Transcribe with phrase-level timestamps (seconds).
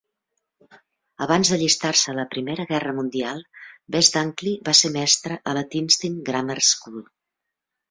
[1.25, 3.45] Abans d'allistar-se a la Primera Guerra Mundial,
[3.97, 7.01] Best-Dunkley va ser mestre a la Tienstin Grammar School.